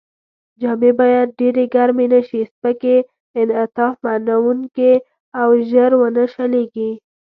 جامې 0.61 0.91
باید 0.99 1.27
ډېرې 1.39 1.65
ګرمې 1.75 2.05
نه 2.13 2.21
شي، 2.27 2.41
سپکې، 2.51 2.95
انعطاف 3.39 3.93
منوونکې 4.05 4.93
او 5.41 5.49
ژر 5.69 5.91
و 5.99 6.03
نه 6.17 6.25
شلېږي. 6.33 6.91